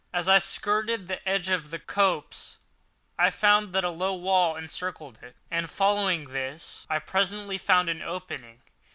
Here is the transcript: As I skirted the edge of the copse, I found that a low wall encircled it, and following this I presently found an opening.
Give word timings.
As 0.11 0.27
I 0.27 0.39
skirted 0.39 1.07
the 1.07 1.29
edge 1.29 1.47
of 1.49 1.69
the 1.69 1.77
copse, 1.77 2.57
I 3.19 3.29
found 3.29 3.71
that 3.73 3.83
a 3.83 3.91
low 3.91 4.15
wall 4.15 4.55
encircled 4.55 5.19
it, 5.21 5.35
and 5.51 5.69
following 5.69 6.29
this 6.33 6.87
I 6.89 6.97
presently 6.97 7.59
found 7.59 7.87
an 7.87 8.01
opening. 8.01 8.61